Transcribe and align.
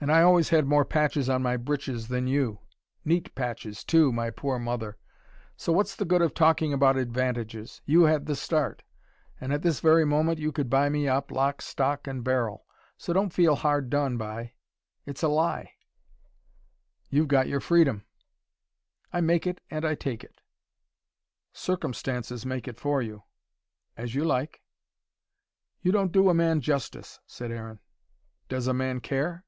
And 0.00 0.12
I 0.12 0.22
always 0.22 0.50
had 0.50 0.64
more 0.64 0.84
patches 0.84 1.28
on 1.28 1.42
my 1.42 1.56
breeches 1.56 2.06
than 2.06 2.28
you: 2.28 2.60
neat 3.04 3.34
patches, 3.34 3.82
too, 3.82 4.12
my 4.12 4.30
poor 4.30 4.56
mother! 4.60 4.96
So 5.56 5.72
what's 5.72 5.96
the 5.96 6.04
good 6.04 6.22
of 6.22 6.34
talking 6.34 6.72
about 6.72 6.96
advantages? 6.96 7.82
You 7.84 8.04
had 8.04 8.26
the 8.26 8.36
start. 8.36 8.84
And 9.40 9.52
at 9.52 9.62
this 9.62 9.80
very 9.80 10.04
moment 10.04 10.38
you 10.38 10.52
could 10.52 10.70
buy 10.70 10.88
me 10.88 11.08
up, 11.08 11.32
lock, 11.32 11.60
stock, 11.60 12.06
and 12.06 12.22
barrel. 12.22 12.64
So 12.96 13.12
don't 13.12 13.32
feel 13.32 13.56
hard 13.56 13.90
done 13.90 14.16
by. 14.16 14.52
It's 15.04 15.24
a 15.24 15.28
lie." 15.28 15.72
"You've 17.10 17.26
got 17.28 17.48
your 17.48 17.60
freedom." 17.60 18.04
"I 19.12 19.20
make 19.20 19.48
it 19.48 19.60
and 19.68 19.84
I 19.84 19.96
take 19.96 20.22
it." 20.22 20.40
"Circumstances 21.52 22.46
make 22.46 22.68
it 22.68 22.78
for 22.78 23.02
you." 23.02 23.24
"As 23.96 24.14
you 24.14 24.24
like." 24.24 24.62
"You 25.82 25.90
don't 25.90 26.12
do 26.12 26.30
a 26.30 26.34
man 26.34 26.60
justice," 26.60 27.18
said 27.26 27.50
Aaron. 27.50 27.80
"Does 28.48 28.68
a 28.68 28.72
man 28.72 29.00
care?" 29.00 29.44